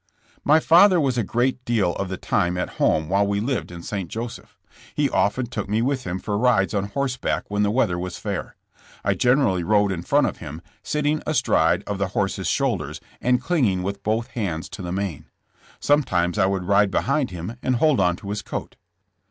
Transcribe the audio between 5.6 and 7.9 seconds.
me with him for rides on horseback when the